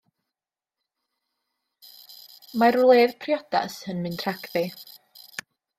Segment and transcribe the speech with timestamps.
[2.63, 4.67] Mae'r wledd priodas yn mynd rhagddi.